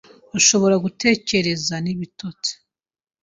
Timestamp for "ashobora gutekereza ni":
0.37-1.89